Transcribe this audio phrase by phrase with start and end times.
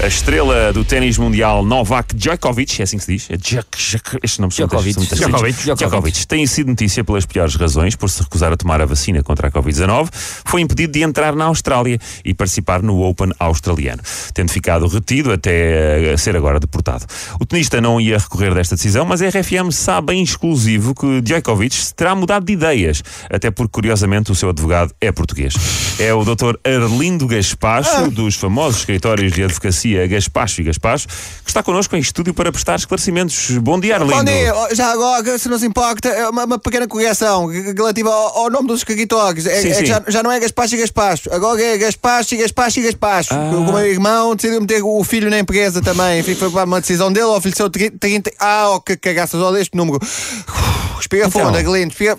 [0.00, 3.30] A estrela do ténis mundial Novak Djokovic, é assim que se diz?
[3.30, 4.92] É Djok, Djok, estes nomes são Djokovic.
[4.94, 5.50] são muito Djokovic.
[5.50, 5.78] esquisitos.
[5.78, 9.48] Djokovic tem sido notícia pelas piores razões, por se recusar a tomar a vacina contra
[9.48, 14.00] a Covid-19, foi impedido de entrar na Austrália e participar no Open australiano,
[14.32, 17.04] tendo ficado retido até eh, ser agora deportado.
[17.40, 21.76] O tenista não ia recorrer desta decisão, mas a RFM sabe em exclusivo que Djokovic
[21.96, 25.54] terá mudado de ideias, até porque, curiosamente, o seu advogado é português.
[25.98, 26.54] É o Dr.
[26.64, 32.34] Arlindo Gaspacho, dos famosos escritórios de advocacia Gaspacho e Gaspacho, que está connosco em estúdio
[32.34, 33.50] para prestar esclarecimentos.
[33.58, 34.14] Bom dia, Arlindo.
[34.16, 38.10] Bom dia, Oh, já agora, se não se importa, é uma, uma pequena correção relativa
[38.10, 39.46] ao, ao nome dos escritórios.
[39.46, 39.86] É, Sim, é sim.
[39.86, 43.34] já, já não é Gaspacho e Gaspacho, agora é Gaspacho e Gaspacho e Gaspacho.
[43.34, 43.50] Ah.
[43.50, 46.20] O meu irmão decidiu meter o filho na empresa também.
[46.20, 48.32] Enfim, foi uma decisão dele, ofereceu 30.
[48.38, 49.98] Ah, oh, que cagaças, olha este número.
[50.02, 51.44] Uf, Espira Então.
[51.46, 52.16] fundo, Aguilino, espira.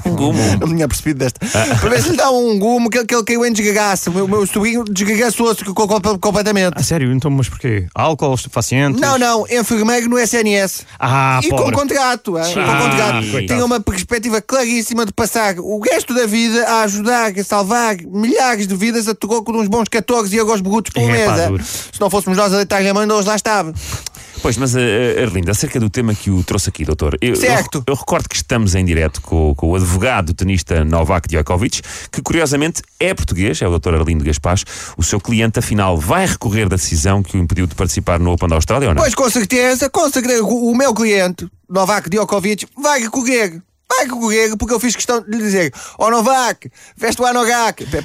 [0.05, 0.39] Um gumo?
[0.59, 1.39] Não tinha percebido desta.
[1.79, 4.09] Para ver se lhe dá um gumo que, ele- que ele caiu em desgagaço.
[4.09, 6.73] O meu, meu sobrinho desgagaçou-se co- co- completamente.
[6.77, 7.11] A sério?
[7.13, 7.87] Então, mas porquê?
[7.95, 8.99] Álcool, estupefacientes?
[8.99, 10.85] Não, não, enfermeiro no SNS.
[10.99, 11.75] Ah, e com pobre.
[11.75, 13.31] contrato, ah, com contrato.
[13.31, 13.45] coitado.
[13.47, 18.67] Tinha uma perspectiva claríssima de passar o resto da vida a ajudar, a salvar milhares
[18.67, 21.29] de vidas a troco de uns bons 14 euros brutos por É, mês.
[21.29, 21.47] ah.
[21.47, 21.63] duro.
[21.63, 23.73] Se não fôssemos nós a deitar a mão, hoje lá estava.
[24.45, 27.17] Pois, mas, uh, uh, Arlindo, acerca do tema que o trouxe aqui, doutor.
[27.19, 27.79] Eu, Certo.
[27.87, 32.21] Eu, eu recordo que estamos em direto com, com o advogado tenista Novak Djokovic, que
[32.21, 34.65] curiosamente é português, é o doutor Arlindo Gaspacho.
[34.97, 38.47] O seu cliente, afinal, vai recorrer da decisão que o impediu de participar no Open
[38.47, 39.01] da Austrália ou não?
[39.01, 43.59] Pois com certeza, com certeza, o, o meu cliente, Novak Djokovic, vai recorrer.
[43.89, 47.85] Vai recorrer porque eu fiz questão de lhe dizer: Ó Novak, veste o Anogak.
[47.85, 48.01] Pe-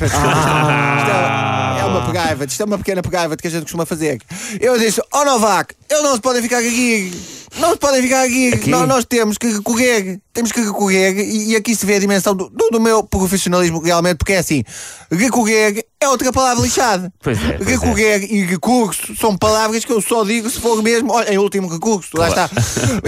[2.00, 4.20] uma pegaiva, isto é uma pequena pegaiva que a gente costuma fazer.
[4.60, 7.12] Eu disse: Ó Novak, eles não se podem ficar aqui.
[7.58, 8.52] Não se podem ficar aqui.
[8.54, 8.70] Aqui?
[8.70, 10.20] Nós, nós temos que recorrer.
[10.32, 11.18] Temos que recorrer.
[11.18, 14.38] E, e aqui se vê a dimensão do, do- do meu profissionalismo realmente, porque é
[14.38, 14.62] assim:
[15.10, 17.12] recorrer é outra palavra lixada.
[17.22, 17.72] Pois é, pois é.
[17.72, 21.68] recorrer e recurso são palavras que eu só digo se for mesmo, olha, em último
[21.68, 22.48] recurso, lá está.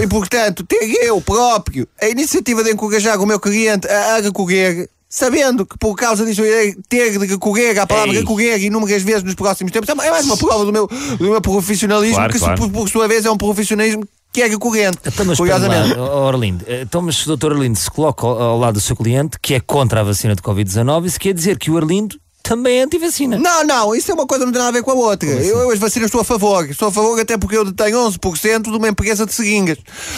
[0.01, 4.89] E portanto, ter eu próprio a iniciativa de encorajar o meu cliente a, a recorrer.
[5.15, 8.21] Sabendo que por causa disso eu irei ter de recorrer à palavra Ei.
[8.21, 12.15] recorrer inúmeras vezes nos próximos tempos, é mais uma prova do meu, do meu profissionalismo,
[12.15, 12.59] Claro, que se claro.
[12.59, 14.03] por, por sua vez é um profissionalismo
[14.33, 14.97] que é recorrente.
[15.05, 15.93] Então, mas curiosamente.
[15.93, 18.81] lá, ó, Arlindo, então, mas se o doutor Arlindo se coloca ao, ao lado do
[18.81, 22.15] seu cliente, que é contra a vacina de Covid-19, isso quer dizer que o Arlindo
[22.43, 23.39] também é anti-vacina.
[23.39, 25.29] Não, não, isso é uma coisa que não tem nada a ver com a outra.
[25.29, 26.69] Eu, eu as vacinas estou a favor.
[26.69, 29.77] Estou a favor até porque eu detenho 11% de uma empresa de seringas.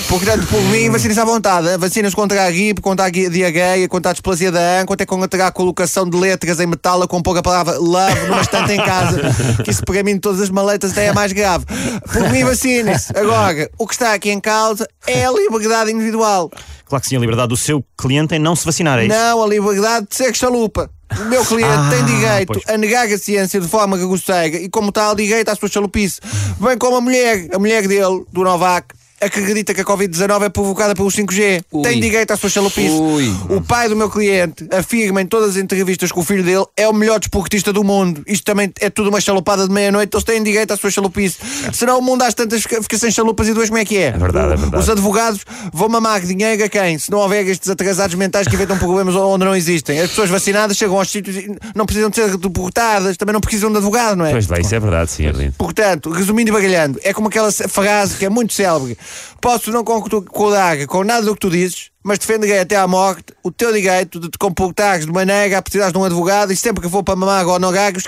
[0.10, 1.78] Portanto, por mim, vacinas à vontade.
[1.78, 5.52] Vacinas contra a gripe, contra a diarreia, contra a displasia da âncoa, até contra a
[5.52, 9.22] colocação de letras em metal a compor a palavra love numa estante em casa.
[9.64, 11.66] Que isso para mim de todas as maletas até é mais grave.
[12.12, 13.16] Por mim, vacine-se.
[13.16, 16.50] Agora, o que está aqui em causa é a liberdade individual.
[16.86, 19.16] Claro que sim, a liberdade do seu cliente em não se vacinar, é isso?
[19.16, 20.90] Não a liberdade de ser chalupa.
[21.20, 22.64] O meu cliente Ah, tem direito pois.
[22.68, 26.20] a negar a ciência de forma grosseira e, como tal, direito à sua chalupice.
[26.60, 28.88] Bem como a mulher, a mulher dele, do Novak,
[29.26, 31.64] acredita que a Covid-19 é provocada pelos 5G.
[31.72, 31.84] Ui.
[31.84, 32.90] Tem direito à sua chalupice.
[32.90, 33.36] Ui.
[33.50, 36.88] O pai do meu cliente afirma em todas as entrevistas que o filho dele é
[36.88, 38.24] o melhor desportista do mundo.
[38.28, 41.38] Isto também é tudo uma chalupada de meia-noite, eles têm direito à sua chalupice.
[41.74, 44.08] Senão o mundo às tantas fica, sem chalupas e dois como é que é?
[44.08, 44.84] É verdade, é verdade.
[44.84, 45.42] Os advogados
[45.74, 46.98] vão mamar dinheiro a quem?
[46.98, 50.00] Se não houver estes atrasados mentais que inventam problemas onde não existem.
[50.00, 53.70] As pessoas vacinadas chegam aos sítios e não precisam de ser deportadas, também não precisam
[53.72, 54.32] de advogado, não é?
[54.32, 55.54] Pois bem, isso é verdade, sim, Arlindo.
[55.58, 58.98] Portanto, resumindo e bagalhando, é como aquela se- frase que é muito célebre:
[59.42, 63.52] Posso não concordar com nada do que tu dizes, mas defenderei até à morte o
[63.52, 66.90] teu direito de te comportares de maneira a precisares de um advogado e sempre que
[66.90, 68.06] for para mamar ou não os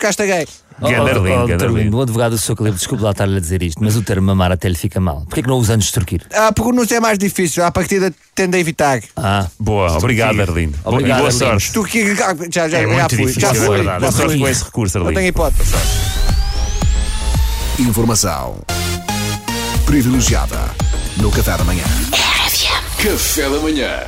[1.10, 1.78] Arlindo, ó, ganda doutor Arlindo.
[1.80, 4.28] Arlindo, o advogado do seu cliente, desculpe lá estar-lhe a dizer isto, mas o termo
[4.28, 5.22] mamar até lhe fica mal.
[5.26, 6.22] Porquê que não usa antes de extorquir?
[6.32, 9.02] A pronúncia é mais difícil, à partida tende a evitar.
[9.16, 10.78] Ah, Boa, obrigado, Arlindo.
[10.86, 11.60] Obrigado, boa Arlindo.
[11.60, 11.90] sorte.
[11.90, 13.84] Que já, já, É já muito fui, difícil, já é fui.
[13.84, 15.30] Boa já sorte com esse recurso, Não tenho Arlindo.
[15.30, 15.74] hipótese.
[17.80, 18.58] Informação
[19.86, 20.60] privilegiada
[21.22, 21.84] no Café da Manhã.
[22.98, 24.08] Café da manhã.